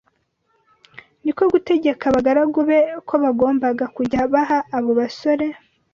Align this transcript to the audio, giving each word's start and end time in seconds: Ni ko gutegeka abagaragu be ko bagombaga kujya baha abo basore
Ni 1.23 1.31
ko 1.37 1.43
gutegeka 1.53 2.03
abagaragu 2.07 2.59
be 2.69 2.79
ko 3.07 3.13
bagombaga 3.23 3.85
kujya 3.95 4.21
baha 4.33 4.57
abo 4.77 4.91
basore 4.99 5.47